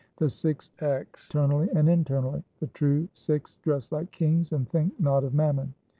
[0.17, 5.23] 5 The Sikhs externally and internally:— The true Sikhs dress like kings and think not
[5.23, 5.75] of mammon.